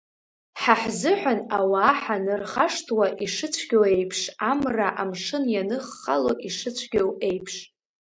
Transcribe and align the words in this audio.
Ҳа 0.61 0.75
ҳзыҳәан 0.81 1.39
ауаа 1.57 1.93
ҳанырхашҭуа 2.01 3.05
ишыцәгьоу 3.25 3.85
еиԥш, 3.95 4.19
Амра 4.49 4.87
амшын 5.01 5.43
ианыххало 5.53 6.33
ишыцәгьоу 6.47 7.09
еиԥш. 7.27 7.55